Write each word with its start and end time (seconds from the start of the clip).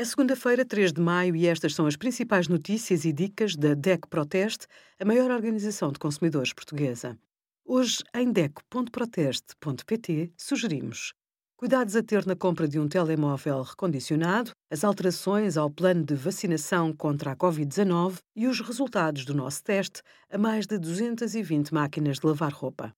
É 0.00 0.02
segunda-feira, 0.02 0.64
3 0.64 0.94
de 0.94 1.00
maio, 1.02 1.36
e 1.36 1.46
estas 1.46 1.74
são 1.74 1.86
as 1.86 1.94
principais 1.94 2.48
notícias 2.48 3.04
e 3.04 3.12
dicas 3.12 3.54
da 3.54 3.74
DEC 3.74 4.08
Proteste, 4.08 4.66
a 4.98 5.04
maior 5.04 5.30
organização 5.30 5.92
de 5.92 5.98
consumidores 5.98 6.54
portuguesa. 6.54 7.18
Hoje, 7.66 8.02
em 8.14 8.32
DEC.proteste.pt, 8.32 10.32
sugerimos 10.38 11.12
cuidados 11.54 11.94
a 11.96 12.02
ter 12.02 12.24
na 12.24 12.34
compra 12.34 12.66
de 12.66 12.80
um 12.80 12.88
telemóvel 12.88 13.60
recondicionado, 13.60 14.52
as 14.70 14.84
alterações 14.84 15.58
ao 15.58 15.70
plano 15.70 16.02
de 16.02 16.14
vacinação 16.14 16.94
contra 16.94 17.32
a 17.32 17.36
Covid-19 17.36 18.20
e 18.34 18.46
os 18.46 18.58
resultados 18.58 19.26
do 19.26 19.34
nosso 19.34 19.62
teste 19.62 20.00
a 20.30 20.38
mais 20.38 20.66
de 20.66 20.78
220 20.78 21.74
máquinas 21.74 22.18
de 22.18 22.26
lavar 22.26 22.54
roupa. 22.54 22.90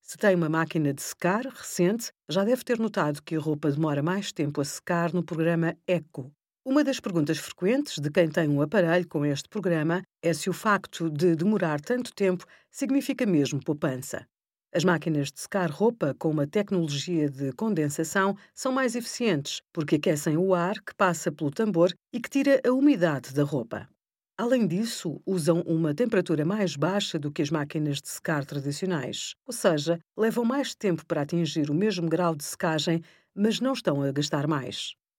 Se 0.00 0.16
tem 0.16 0.34
uma 0.34 0.48
máquina 0.48 0.94
de 0.94 1.02
secar 1.02 1.44
recente, 1.44 2.10
já 2.26 2.42
deve 2.42 2.64
ter 2.64 2.78
notado 2.78 3.22
que 3.22 3.36
a 3.36 3.38
roupa 3.38 3.70
demora 3.70 4.02
mais 4.02 4.32
tempo 4.32 4.62
a 4.62 4.64
secar 4.64 5.12
no 5.12 5.22
programa 5.22 5.76
Eco. 5.86 6.32
Uma 6.70 6.84
das 6.84 7.00
perguntas 7.00 7.38
frequentes 7.38 7.98
de 7.98 8.10
quem 8.10 8.28
tem 8.28 8.46
um 8.46 8.60
aparelho 8.60 9.08
com 9.08 9.24
este 9.24 9.48
programa 9.48 10.02
é 10.22 10.34
se 10.34 10.50
o 10.50 10.52
facto 10.52 11.08
de 11.10 11.34
demorar 11.34 11.80
tanto 11.80 12.12
tempo 12.14 12.44
significa 12.70 13.24
mesmo 13.24 13.58
poupança. 13.64 14.26
As 14.74 14.84
máquinas 14.84 15.32
de 15.32 15.40
secar 15.40 15.70
roupa 15.70 16.14
com 16.18 16.28
uma 16.30 16.46
tecnologia 16.46 17.30
de 17.30 17.52
condensação 17.54 18.36
são 18.54 18.70
mais 18.70 18.94
eficientes 18.94 19.62
porque 19.72 19.96
aquecem 19.96 20.36
o 20.36 20.54
ar 20.54 20.74
que 20.82 20.94
passa 20.94 21.32
pelo 21.32 21.50
tambor 21.50 21.90
e 22.12 22.20
que 22.20 22.28
tira 22.28 22.60
a 22.62 22.70
umidade 22.70 23.32
da 23.32 23.44
roupa. 23.44 23.88
Além 24.36 24.66
disso, 24.66 25.22
usam 25.26 25.62
uma 25.62 25.94
temperatura 25.94 26.44
mais 26.44 26.76
baixa 26.76 27.18
do 27.18 27.32
que 27.32 27.40
as 27.40 27.50
máquinas 27.50 27.96
de 28.02 28.10
secar 28.10 28.44
tradicionais, 28.44 29.32
ou 29.46 29.54
seja, 29.54 29.98
levam 30.16 30.44
mais 30.44 30.74
tempo 30.74 31.04
para 31.06 31.22
atingir 31.22 31.70
o 31.70 31.74
mesmo 31.74 32.08
grau 32.10 32.36
de 32.36 32.44
secagem, 32.44 33.00
mas 33.34 33.58
não 33.58 33.72
estão 33.72 34.02
a 34.02 34.12
gastar 34.12 34.46
mais. 34.46 34.97